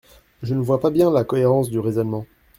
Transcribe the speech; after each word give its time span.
Je 0.41 0.55
ne 0.55 0.61
vois 0.63 0.79
pas 0.79 0.89
bien 0.89 1.11
la 1.11 1.23
cohérence 1.23 1.69
du 1.69 1.77
raisonnement. 1.77 2.25